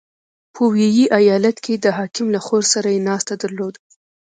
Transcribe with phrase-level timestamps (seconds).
[0.55, 3.79] •په ویي ایالت کې د حاکم له خور سره یې ناسته درلوده.